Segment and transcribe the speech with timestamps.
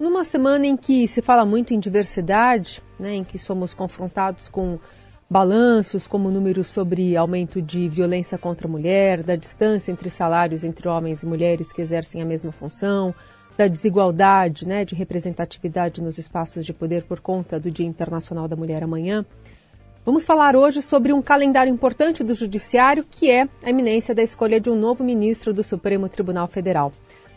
[0.00, 4.78] Numa semana em que se fala muito em diversidade, né, em que somos confrontados com
[5.28, 10.88] balanços como números sobre aumento de violência contra a mulher, da distância entre salários entre
[10.88, 13.14] homens e mulheres que exercem a mesma função,
[13.58, 18.56] da desigualdade né, de representatividade nos espaços de poder por conta do Dia Internacional da
[18.56, 19.22] Mulher amanhã.
[20.02, 24.58] Vamos falar hoje sobre um calendário importante do Judiciário, que é a iminência da escolha
[24.58, 26.90] de um novo ministro do Supremo Tribunal Federal.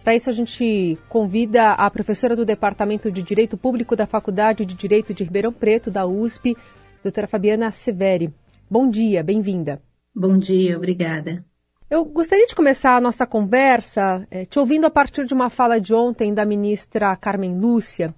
[0.03, 4.75] Para isso, a gente convida a professora do Departamento de Direito Público da Faculdade de
[4.75, 6.57] Direito de Ribeirão Preto, da USP,
[7.01, 8.29] doutora Fabiana Severi.
[8.69, 9.81] Bom dia, bem-vinda.
[10.13, 11.45] Bom dia, obrigada.
[11.89, 15.79] Eu gostaria de começar a nossa conversa é, te ouvindo a partir de uma fala
[15.79, 18.13] de ontem da ministra Carmen Lúcia.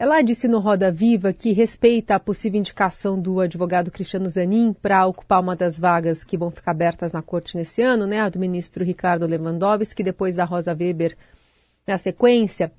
[0.00, 5.04] Ela disse no Roda Viva que respeita a possível indicação do advogado Cristiano Zanin para
[5.04, 8.38] ocupar uma das vagas que vão ficar abertas na corte nesse ano, né, a do
[8.38, 11.16] ministro Ricardo Lewandowski, depois da Rosa Weber
[11.84, 12.70] na sequência.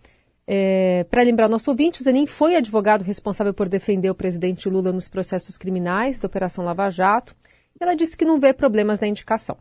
[0.48, 5.10] É, para lembrar nosso ouvinte, Zanin foi advogado responsável por defender o presidente Lula nos
[5.10, 7.36] processos criminais da Operação Lava Jato.
[7.82, 9.58] Ela disse que não vê problemas na indicação.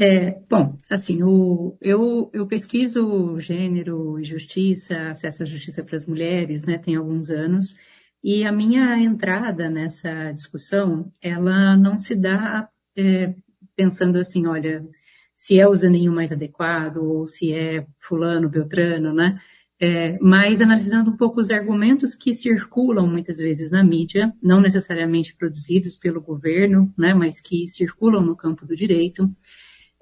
[0.00, 6.06] É, bom, assim, o, eu, eu pesquiso gênero e justiça, acesso à justiça para as
[6.06, 7.74] mulheres, né, tem alguns anos,
[8.22, 13.34] e a minha entrada nessa discussão, ela não se dá é,
[13.74, 14.86] pensando assim, olha,
[15.34, 19.40] se é o Zaninho mais adequado, ou se é fulano, beltrano, né,
[19.80, 25.34] é, mas analisando um pouco os argumentos que circulam muitas vezes na mídia, não necessariamente
[25.34, 29.28] produzidos pelo governo, né, mas que circulam no campo do direito,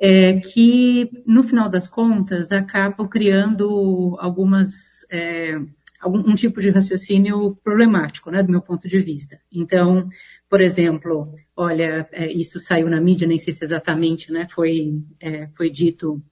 [0.01, 5.59] é, que, no final das contas, acabam criando algumas, é,
[6.01, 9.41] algum um tipo de raciocínio problemático, né, do meu ponto de vista.
[9.51, 10.09] Então,
[10.49, 15.49] por exemplo, olha, é, isso saiu na mídia, nem sei se exatamente, né, foi, é,
[15.49, 16.23] foi dito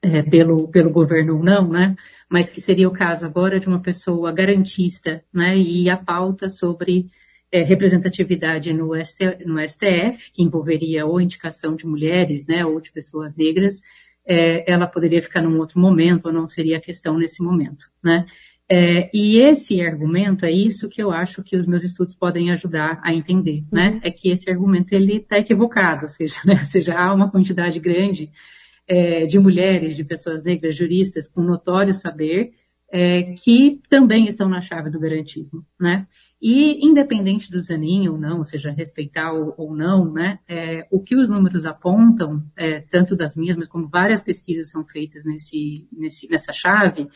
[0.00, 1.96] é, pelo, pelo governo ou não, né,
[2.28, 7.06] mas que seria o caso agora de uma pessoa garantista, né, e a pauta sobre
[7.54, 12.90] é, representatividade no, ST, no, STF, que envolveria ou indicação de mulheres, né, ou de
[12.90, 13.80] pessoas negras,
[14.26, 18.26] é, ela poderia ficar num outro momento, ou não seria a questão nesse momento, né.
[18.68, 22.98] É, e esse argumento é isso que eu acho que os meus estudos podem ajudar
[23.04, 23.90] a entender, né?
[23.90, 24.00] Uhum.
[24.02, 27.78] É que esse argumento ele está equivocado, ou seja, né, ou seja, há uma quantidade
[27.78, 28.30] grande
[28.88, 32.52] é, de mulheres, de pessoas negras, juristas com notório saber,
[32.90, 36.06] é, que também estão na chave do garantismo, né?
[36.46, 41.00] E independente do Zanin ou não, ou seja, respeitar ou, ou não, né, é, o
[41.00, 45.88] que os números apontam, é, tanto das minhas, mas como várias pesquisas são feitas nesse,
[45.90, 47.08] nesse, nessa chave,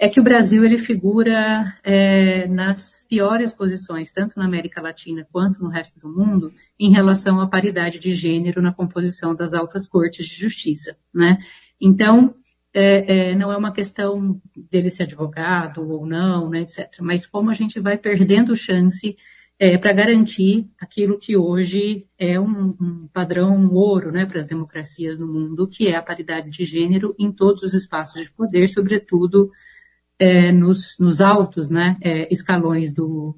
[0.00, 5.62] é que o Brasil ele figura é, nas piores posições, tanto na América Latina quanto
[5.62, 10.26] no resto do mundo, em relação à paridade de gênero na composição das altas cortes
[10.26, 11.38] de justiça, né?
[11.80, 12.34] Então,
[12.74, 16.88] é, é, não é uma questão dele ser advogado ou não, né, etc.
[17.00, 19.16] Mas como a gente vai perdendo chance
[19.58, 25.18] é, para garantir aquilo que hoje é um, um padrão ouro né, para as democracias
[25.18, 29.50] no mundo, que é a paridade de gênero em todos os espaços de poder, sobretudo
[30.18, 33.36] é, nos, nos, altos né, é, escalões do,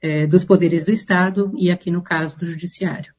[0.00, 3.14] é, dos poderes do Estado e aqui no caso do Judiciário.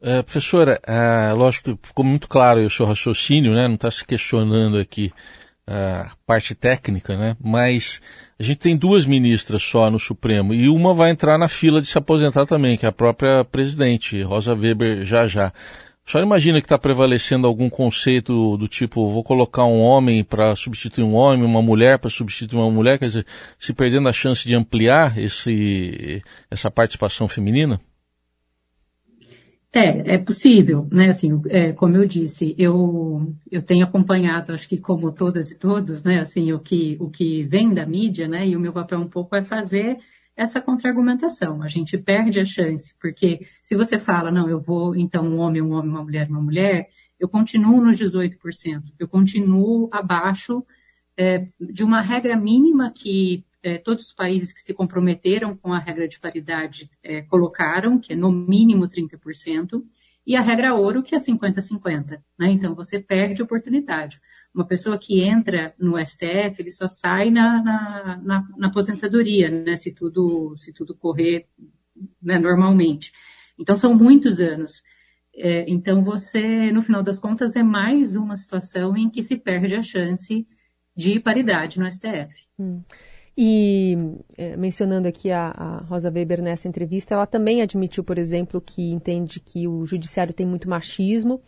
[0.00, 3.66] Uh, professora, uh, lógico que ficou muito claro o seu raciocínio, né?
[3.66, 5.12] Não está se questionando aqui
[5.66, 7.36] a parte técnica, né?
[7.42, 8.00] Mas
[8.38, 11.88] a gente tem duas ministras só no Supremo e uma vai entrar na fila de
[11.88, 15.52] se aposentar também, que é a própria presidente, Rosa Weber, já já.
[16.06, 21.04] Senhora imagina que está prevalecendo algum conceito do tipo, vou colocar um homem para substituir
[21.04, 23.26] um homem, uma mulher para substituir uma mulher, quer dizer,
[23.58, 27.78] se perdendo a chance de ampliar esse, essa participação feminina?
[29.78, 31.08] É, é possível, né?
[31.08, 36.02] Assim, é, como eu disse, eu, eu tenho acompanhado, acho que como todas e todos,
[36.02, 36.18] né?
[36.20, 38.44] Assim, o que, o que vem da mídia, né?
[38.44, 39.98] E o meu papel um pouco é fazer
[40.36, 41.62] essa contra-argumentação.
[41.62, 45.62] A gente perde a chance, porque se você fala, não, eu vou, então, um homem,
[45.62, 46.88] um homem, uma mulher, uma mulher,
[47.18, 48.36] eu continuo nos 18%.
[48.98, 50.64] Eu continuo abaixo
[51.16, 55.78] é, de uma regra mínima que é, todos os países que se comprometeram com a
[55.78, 59.84] regra de paridade é, colocaram, que é no mínimo 30%,
[60.26, 62.22] e a regra ouro, que é 50-50.
[62.38, 62.50] Né?
[62.50, 64.20] Então, você perde oportunidade.
[64.54, 69.76] Uma pessoa que entra no STF, ele só sai na, na, na, na aposentadoria, né?
[69.76, 71.46] se, tudo, se tudo correr
[72.22, 73.12] né, normalmente.
[73.58, 74.82] Então, são muitos anos.
[75.34, 79.74] É, então, você, no final das contas, é mais uma situação em que se perde
[79.74, 80.46] a chance
[80.96, 82.46] de paridade no STF.
[82.58, 82.82] Hum.
[83.40, 83.96] E
[84.36, 88.90] é, mencionando aqui a, a, Rosa Weber nessa entrevista, ela também admitiu, por exemplo, que
[88.90, 91.40] entende que o judiciário tem muito machismo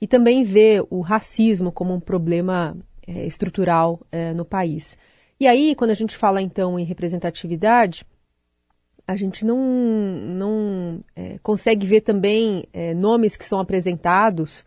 [0.00, 2.76] e também vê o racismo como um problema
[3.06, 4.98] é, estrutural é, no país.
[5.38, 8.04] E aí, quando a gente fala então em representatividade,
[9.06, 14.64] a gente não, não é, consegue ver também é, nomes que são apresentados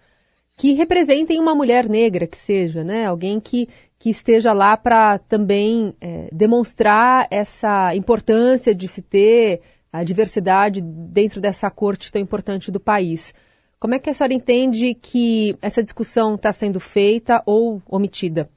[0.56, 3.06] que representem uma mulher negra que seja, né?
[3.06, 3.68] Alguém que,
[4.00, 9.62] que esteja lá para também é, demonstrar essa importância de se ter
[9.92, 13.34] a diversidade dentro dessa corte tão importante do país.
[13.78, 18.50] Como é que a senhora entende que essa discussão está sendo feita ou omitida?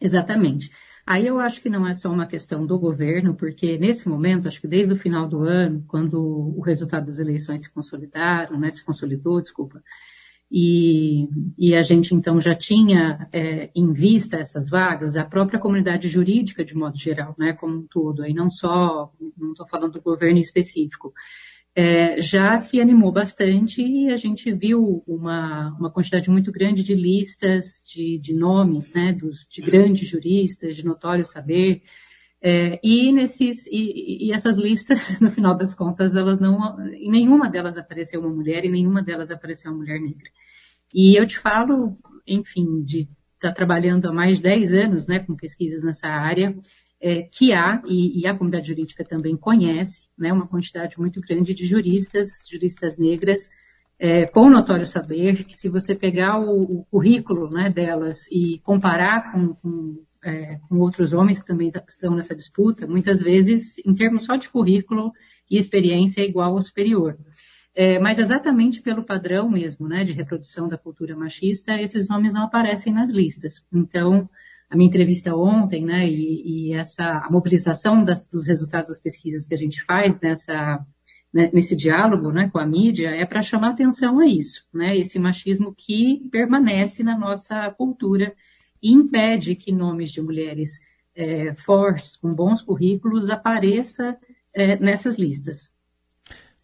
[0.00, 0.70] Exatamente.
[1.06, 4.60] Aí eu acho que não é só uma questão do governo, porque nesse momento, acho
[4.60, 6.20] que desde o final do ano, quando
[6.56, 9.82] o resultado das eleições se consolidaram, né, se consolidou, desculpa,
[10.50, 16.08] e, e a gente então já tinha é, em vista essas vagas, a própria comunidade
[16.08, 20.02] jurídica de modo geral, né, como um todo, aí não só, não estou falando do
[20.02, 21.12] governo específico,
[21.72, 26.94] é, já se animou bastante e a gente viu uma, uma quantidade muito grande de
[26.96, 31.82] listas de, de nomes, né, dos, de grandes juristas, de notório saber,
[32.42, 37.76] é, e, nesses, e, e, essas listas, no final das contas, elas não, nenhuma delas
[37.76, 40.30] apareceu uma mulher e nenhuma delas apareceu uma mulher negra.
[40.92, 45.18] E eu te falo, enfim, de estar tá trabalhando há mais de 10 anos, né,
[45.20, 46.56] com pesquisas nessa área,
[47.00, 51.54] é, que há, e, e, a comunidade jurídica também conhece, né, uma quantidade muito grande
[51.54, 53.48] de juristas, juristas negras,
[53.98, 59.32] é, com notório saber, que se você pegar o, o currículo né, delas e comparar
[59.32, 64.24] com, com, é, com outros homens que também estão nessa disputa, muitas vezes, em termos
[64.24, 65.12] só de currículo
[65.50, 67.18] e experiência, é igual ou superior.
[67.74, 72.44] É, mas exatamente pelo padrão mesmo, né, de reprodução da cultura machista, esses nomes não
[72.44, 73.64] aparecem nas listas.
[73.72, 74.28] Então,
[74.68, 79.54] a minha entrevista ontem, né, e, e essa mobilização das, dos resultados das pesquisas que
[79.54, 80.84] a gente faz nessa,
[81.32, 85.18] né, nesse diálogo, né, com a mídia, é para chamar atenção a isso, né, esse
[85.18, 88.34] machismo que permanece na nossa cultura
[88.82, 90.80] e impede que nomes de mulheres
[91.14, 94.16] é, fortes, com bons currículos, apareça
[94.54, 95.72] é, nessas listas.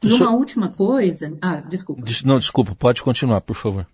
[0.03, 2.05] E uma última coisa, ah, desculpa.
[2.25, 3.87] Não, desculpa, pode continuar, por favor.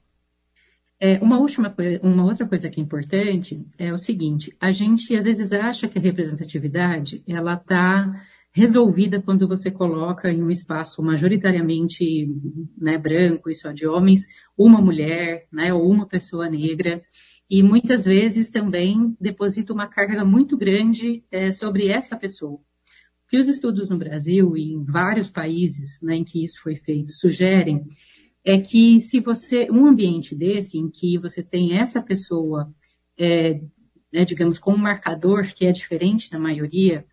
[1.00, 5.24] É, uma última uma outra coisa que é importante é o seguinte: a gente às
[5.24, 8.08] vezes acha que a representatividade ela está
[8.52, 12.28] resolvida quando você coloca em um espaço majoritariamente
[12.76, 14.26] né, branco e só de homens
[14.56, 17.02] uma mulher, né, ou uma pessoa negra
[17.52, 22.54] e muitas vezes também deposita uma carga muito grande é, sobre essa pessoa.
[22.54, 26.76] O que os estudos no Brasil e em vários países né, em que isso foi
[26.76, 27.84] feito sugerem
[28.42, 32.74] é que se você, um ambiente desse, em que você tem essa pessoa,
[33.18, 33.60] é,
[34.10, 37.04] né, digamos, com um marcador que é diferente da maioria,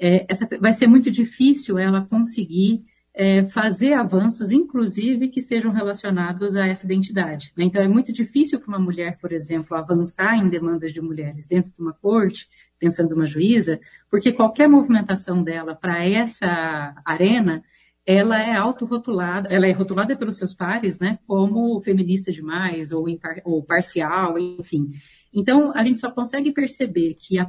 [0.00, 2.82] é, essa, vai ser muito difícil ela conseguir
[3.14, 7.52] é, fazer avanços, inclusive que sejam relacionados a essa identidade.
[7.56, 7.64] Né?
[7.64, 11.72] Então, é muito difícil para uma mulher, por exemplo, avançar em demandas de mulheres dentro
[11.72, 12.48] de uma corte,
[12.78, 13.78] pensando uma juíza,
[14.10, 17.62] porque qualquer movimentação dela para essa arena
[18.04, 23.40] ela é autorrotulada, ela é rotulada pelos seus pares, né, como feminista demais ou, impar,
[23.44, 24.88] ou parcial, enfim.
[25.32, 27.48] Então, a gente só consegue perceber que a,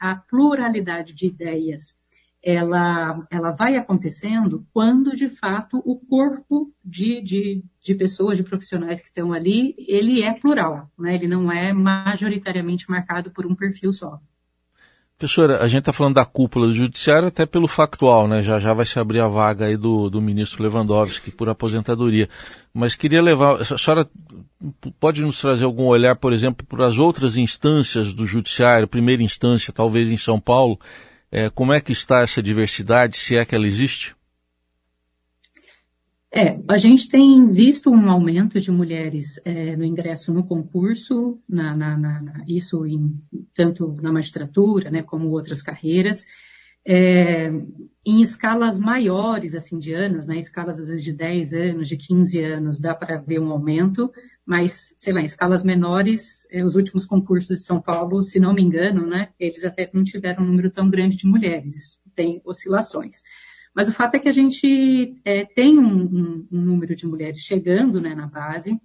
[0.00, 1.94] a pluralidade de ideias
[2.42, 9.00] ela, ela vai acontecendo quando, de fato, o corpo de, de, de pessoas, de profissionais
[9.00, 11.14] que estão ali, ele é plural, né?
[11.14, 14.18] ele não é majoritariamente marcado por um perfil só.
[15.22, 18.42] Professora, a gente está falando da cúpula do judiciário até pelo factual, né?
[18.42, 22.28] Já já vai se abrir a vaga aí do, do ministro Lewandowski por aposentadoria.
[22.74, 24.08] Mas queria levar, a senhora
[24.98, 29.72] pode nos trazer algum olhar, por exemplo, para as outras instâncias do judiciário, primeira instância,
[29.72, 30.76] talvez em São Paulo,
[31.32, 34.14] é, como é que está essa diversidade, se é que ela existe?
[36.34, 41.74] É, a gente tem visto um aumento de mulheres é, no ingresso no concurso, na,
[41.76, 43.18] na, na, isso em,
[43.54, 46.26] tanto na magistratura, né, como outras carreiras,
[46.86, 47.50] é,
[48.04, 52.42] em escalas maiores, assim, de anos, né, escalas às vezes de 10 anos, de 15
[52.42, 54.10] anos, dá para ver um aumento,
[54.44, 58.52] mas, sei lá, em escalas menores, é, os últimos concursos de São Paulo, se não
[58.52, 63.22] me engano, né, eles até não tiveram um número tão grande de mulheres, tem oscilações.
[63.74, 67.38] Mas o fato é que a gente é, tem um, um, um, número de mulheres
[67.38, 68.78] chegando né, na base,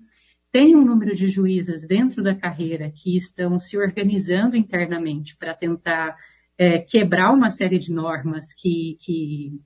[0.52, 6.16] tem um número de juízas dentro da carreira que estão se organizando internamente para tentar
[6.58, 9.60] é, quebrar uma série de normas que, que,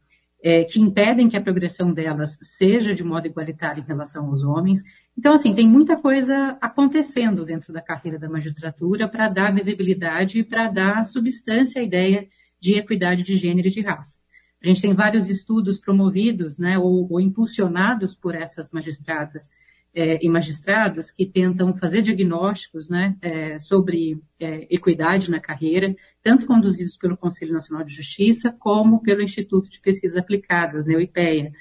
[0.43, 4.81] é, que impedem que a progressão delas seja de modo igualitário em relação aos homens.
[5.17, 10.43] Então, assim, tem muita coisa acontecendo dentro da carreira da magistratura para dar visibilidade e
[10.43, 12.27] para dar substância à ideia
[12.59, 14.19] de equidade de gênero e de raça.
[14.63, 19.49] A gente tem vários estudos promovidos, né, ou, ou impulsionados por essas magistradas
[19.93, 26.45] é, e magistrados que tentam fazer diagnósticos né, é, sobre é, equidade na carreira, tanto
[26.45, 31.51] conduzidos pelo Conselho Nacional de Justiça, como pelo Instituto de Pesquisas Aplicadas, né, o IPEA,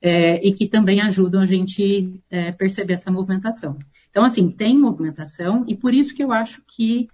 [0.00, 3.78] é, e que também ajudam a gente é, perceber essa movimentação.
[4.10, 7.08] Então, assim, tem movimentação, e por isso que eu acho que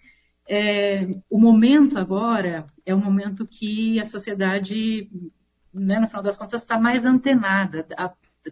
[0.48, 5.10] é, o momento agora é um momento que a sociedade,
[5.72, 7.86] né, no final das contas, está mais antenada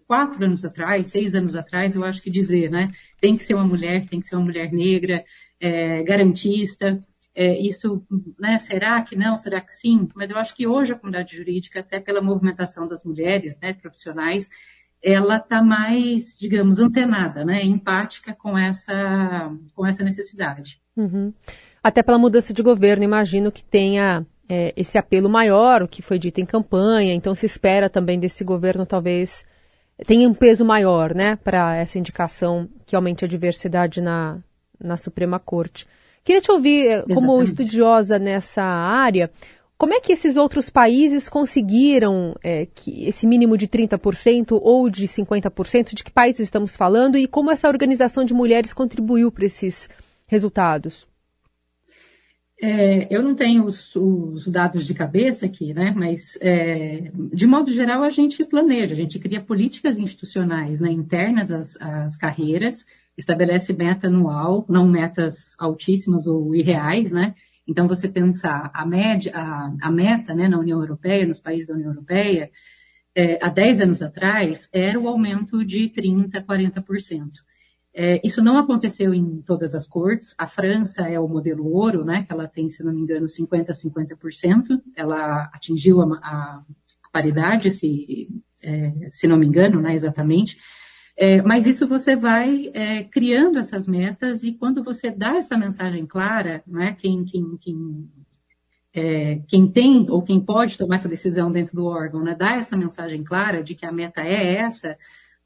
[0.06, 2.90] quatro anos atrás, seis anos atrás, eu acho que dizer, né?
[3.20, 5.25] Tem que ser uma mulher, tem que ser uma mulher negra,
[5.61, 7.02] é, garantista.
[7.34, 8.04] É, isso,
[8.38, 8.58] né?
[8.58, 9.37] Será que não?
[9.37, 10.08] Será que sim?
[10.14, 14.50] Mas eu acho que hoje a comunidade jurídica, até pela movimentação das mulheres, né, profissionais,
[15.02, 20.80] ela está mais, digamos, antenada, né, empática com essa, com essa necessidade.
[20.96, 21.32] Uhum.
[21.82, 26.18] Até pela mudança de governo, imagino que tenha é, esse apelo maior, o que foi
[26.18, 29.44] dito em campanha, então se espera também desse governo talvez
[30.06, 34.38] tem um peso maior, né, para essa indicação que aumente a diversidade na,
[34.78, 35.87] na Suprema Corte.
[36.25, 37.49] Queria te ouvir, eh, como Exatamente.
[37.49, 39.30] estudiosa nessa área,
[39.82, 45.09] como é que esses outros países conseguiram é, que esse mínimo de 30% ou de
[45.09, 45.92] 50%?
[45.92, 49.90] De que países estamos falando e como essa organização de mulheres contribuiu para esses
[50.28, 51.04] resultados?
[52.64, 55.92] É, eu não tenho os, os, dados de cabeça aqui, né?
[55.97, 61.50] Mas é, de modo geral a gente planeja, a gente cria políticas institucionais né, internas
[61.50, 62.87] às, às carreiras,
[63.19, 67.35] estabelece meta anual, não metas altíssimas ou irreais, né?
[67.66, 71.75] Então você pensar a média, a, a meta, né, na União Europeia, nos países da
[71.75, 72.49] União Europeia,
[73.12, 77.42] é, há 10 anos atrás era o aumento de 30, 40%.
[77.94, 80.34] É, isso não aconteceu em todas as cortes.
[80.38, 83.68] A França é o modelo ouro, né, que ela tem, se não me engano, 50%
[83.68, 84.82] a 50%.
[84.96, 86.62] Ela atingiu a, a
[87.12, 88.28] paridade, se,
[88.62, 90.56] é, se não me engano, né, exatamente.
[91.14, 96.06] É, mas isso você vai é, criando essas metas e quando você dá essa mensagem
[96.06, 98.11] clara, né, quem, quem, quem,
[98.94, 102.75] é, quem tem ou quem pode tomar essa decisão dentro do órgão, né, dá essa
[102.75, 104.96] mensagem clara de que a meta é essa,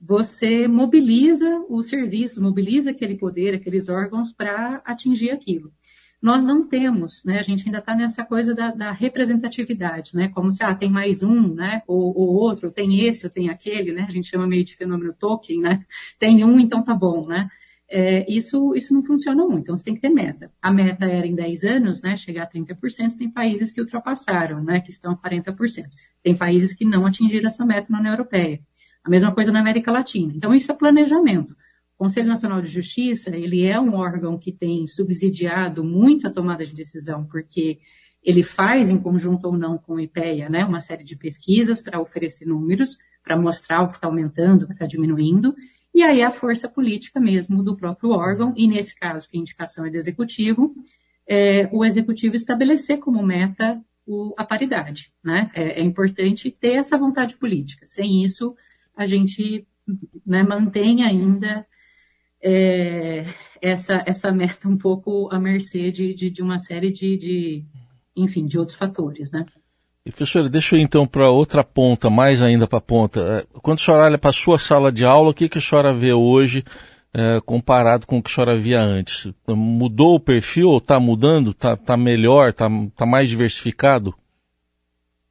[0.06, 5.72] você mobiliza os serviços, mobiliza aquele poder, aqueles órgãos para atingir aquilo.
[6.22, 7.38] Nós não temos, né?
[7.38, 10.28] A gente ainda está nessa coisa da, da, representatividade, né?
[10.28, 11.82] Como se ah, tem mais um, né?
[11.88, 14.06] Ou, ou, outro, tem esse, ou tem aquele, né?
[14.08, 15.84] A gente chama meio de fenômeno token, né?
[16.18, 17.48] Tem um, então tá bom, né?
[17.88, 20.50] É, isso, isso não funciona muito, então você tem que ter meta.
[20.60, 22.16] A meta era em 10 anos, né?
[22.16, 24.80] Chegar a 30%, tem países que ultrapassaram, né?
[24.80, 25.84] Que estão a 40%.
[26.22, 28.60] Tem países que não atingiram essa meta na União Europeia.
[29.06, 30.32] A mesma coisa na América Latina.
[30.34, 31.52] Então, isso é planejamento.
[31.94, 36.66] O Conselho Nacional de Justiça, ele é um órgão que tem subsidiado muito a tomada
[36.66, 37.78] de decisão, porque
[38.20, 42.00] ele faz, em conjunto ou não com o IPEA, né, uma série de pesquisas para
[42.00, 45.54] oferecer números, para mostrar o que está aumentando, o que está diminuindo,
[45.94, 49.86] e aí a força política mesmo do próprio órgão, e nesse caso, que a indicação
[49.86, 50.74] é do executivo,
[51.28, 55.12] é, o executivo estabelecer como meta o, a paridade.
[55.22, 55.50] Né?
[55.54, 57.86] É, é importante ter essa vontade política.
[57.86, 58.56] Sem isso,
[58.96, 59.66] a gente
[60.26, 61.66] né, mantém ainda
[62.42, 63.24] é,
[63.60, 67.64] essa, essa meta um pouco à mercê de, de, de uma série de, de,
[68.16, 69.44] enfim, de outros fatores, né?
[70.04, 73.20] E, professora, deixa eu ir então para outra ponta, mais ainda para a ponta.
[73.20, 75.60] É, quando a senhora olha para a sua sala de aula, o que, que a
[75.60, 76.64] senhora vê hoje
[77.12, 79.32] é, comparado com o que a senhora via antes?
[79.48, 80.76] Mudou o perfil?
[80.76, 81.50] Está mudando?
[81.50, 82.50] Está tá melhor?
[82.50, 84.14] Está tá mais diversificado?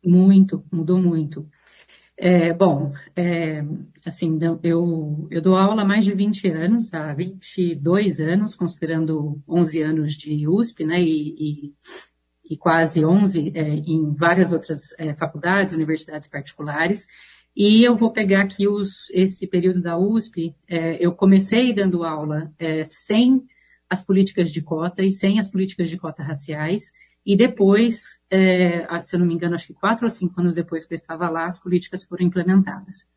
[0.05, 1.47] Muito, mudou muito.
[2.17, 3.61] É, bom, é,
[4.05, 9.81] assim, eu, eu dou aula há mais de 20 anos, há 22 anos, considerando 11
[9.81, 11.73] anos de USP, né, e, e,
[12.51, 17.05] e quase 11 é, em várias outras é, faculdades, universidades particulares.
[17.53, 22.51] E eu vou pegar aqui os, esse período da USP, é, eu comecei dando aula
[22.57, 23.43] é, sem
[23.89, 26.93] as políticas de cota e sem as políticas de cota raciais,
[27.25, 30.85] e depois, é, se eu não me engano, acho que quatro ou cinco anos depois
[30.85, 33.11] que eu estava lá, as políticas foram implementadas.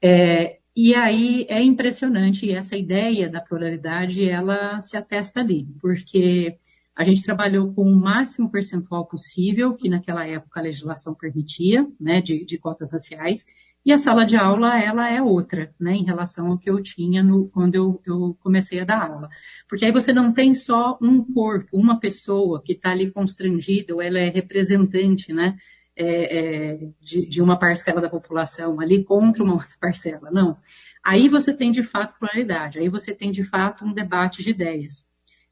[0.00, 6.58] É, e aí é impressionante, essa ideia da pluralidade, ela se atesta ali, porque
[6.94, 12.20] a gente trabalhou com o máximo percentual possível, que naquela época a legislação permitia, né,
[12.20, 13.44] de, de cotas raciais,
[13.84, 17.22] e a sala de aula, ela é outra, né, em relação ao que eu tinha
[17.22, 19.28] no, quando eu, eu comecei a dar aula.
[19.68, 24.02] Porque aí você não tem só um corpo, uma pessoa que está ali constrangida, ou
[24.02, 25.56] ela é representante, né,
[25.96, 30.30] é, é, de, de uma parcela da população ali contra uma outra parcela.
[30.30, 30.58] Não.
[31.02, 35.06] Aí você tem de fato pluralidade, aí você tem de fato um debate de ideias.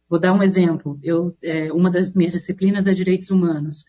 [0.09, 0.99] Vou dar um exemplo.
[1.03, 3.85] Eu, é, uma das minhas disciplinas é direitos humanos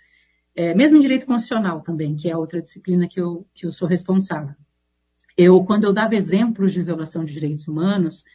[0.60, 3.88] é, mesmo em direito constitucional também, que é outra disciplina que eu, que eu sou
[3.88, 4.54] responsável.
[5.38, 8.25] eu, quando eu dava exemplos de violação de direitos humanos,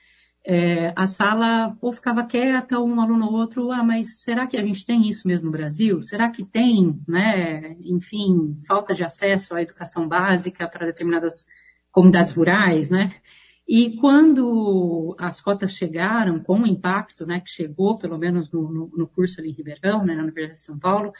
[0.42, 4.64] é, a sala ou ficava quieta, um aluno ou outro, ah, mas será que a
[4.64, 6.00] gente tem isso mesmo no Brasil?
[6.00, 11.46] Será que tem, né, enfim, falta de acesso à educação básica para determinadas
[11.92, 13.12] comunidades rurais, né?
[13.68, 18.90] E quando as cotas chegaram, com o impacto, né, que chegou, pelo menos no, no,
[18.96, 21.12] no curso ali em Ribeirão, né, na Universidade de São Paulo,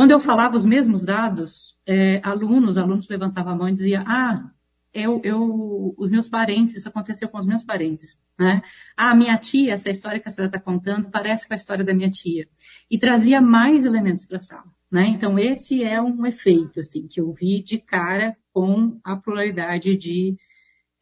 [0.00, 4.50] quando eu falava os mesmos dados, é, alunos, alunos levantavam a mão e diziam, ah,
[4.94, 8.18] eu, eu, os meus parentes, isso aconteceu com os meus parentes.
[8.38, 8.62] Né?
[8.96, 11.92] Ah, minha tia, essa história que a senhora está contando parece com a história da
[11.92, 12.48] minha tia.
[12.90, 14.64] E trazia mais elementos para a sala.
[14.90, 15.06] Né?
[15.08, 20.34] Então, esse é um efeito assim, que eu vi de cara com a pluralidade de,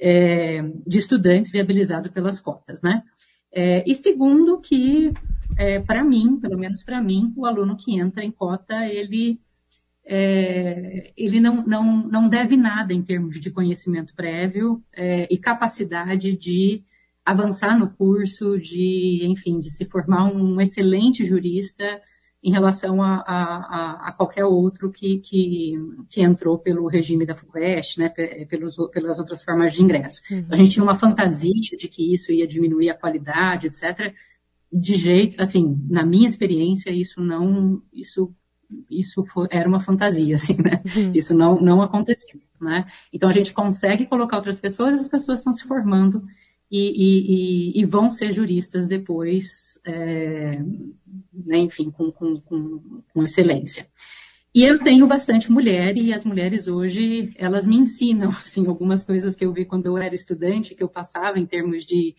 [0.00, 2.83] é, de estudantes viabilizado pelas cotas.
[2.83, 3.00] Né?
[3.52, 5.12] É, e segundo, que
[5.57, 9.40] é, para mim, pelo menos para mim, o aluno que entra em cota, ele
[10.11, 16.35] é, ele não, não, não deve nada em termos de conhecimento prévio é, e capacidade
[16.35, 16.83] de
[17.23, 22.00] avançar no curso, de, enfim, de se formar um excelente jurista
[22.43, 25.75] em relação a, a, a qualquer outro que, que,
[26.09, 28.09] que, entrou pelo regime da FUVEST, né,
[28.49, 30.23] pelos, pelas outras formas de ingresso.
[30.31, 30.47] Uhum.
[30.49, 34.14] A gente tinha uma fantasia de que isso ia diminuir a qualidade, etc.
[34.73, 38.35] De jeito, assim, na minha experiência, isso não, isso
[38.91, 40.83] isso foi, era uma fantasia, assim, né?
[40.95, 41.13] Uhum.
[41.15, 42.85] Isso não, não aconteceu, né?
[43.13, 46.23] Então a gente consegue colocar outras pessoas, as pessoas estão se formando
[46.71, 50.63] e, e, e vão ser juristas depois, é,
[51.33, 53.89] né, enfim, com, com, com, com excelência.
[54.55, 59.35] E eu tenho bastante mulher e as mulheres hoje, elas me ensinam, assim, algumas coisas
[59.35, 62.15] que eu vi quando eu era estudante, que eu passava em termos de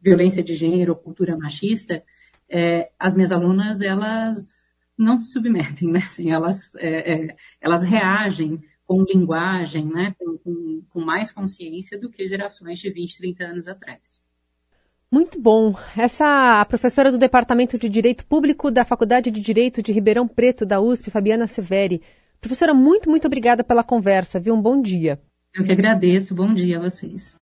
[0.00, 2.02] violência de gênero, cultura machista,
[2.48, 5.98] é, as minhas alunas, elas não se submetem, né?
[5.98, 10.14] Assim, elas, é, é, elas reagem com linguagem, né?
[10.18, 14.24] Com, com, com, mais consciência do que gerações de 20, 30 anos atrás.
[15.10, 15.74] Muito bom.
[15.96, 20.66] Essa a professora do Departamento de Direito Público da Faculdade de Direito de Ribeirão Preto,
[20.66, 22.02] da USP, Fabiana Severi.
[22.40, 24.54] Professora, muito, muito obrigada pela conversa, viu?
[24.54, 25.20] Um bom dia.
[25.54, 26.34] Eu que agradeço.
[26.34, 27.36] Bom dia a vocês.